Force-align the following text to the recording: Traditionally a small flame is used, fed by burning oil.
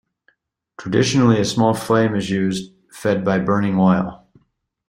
Traditionally 0.79 1.39
a 1.39 1.45
small 1.45 1.75
flame 1.75 2.15
is 2.15 2.27
used, 2.27 2.71
fed 2.91 3.23
by 3.23 3.37
burning 3.37 3.77
oil. 3.77 4.25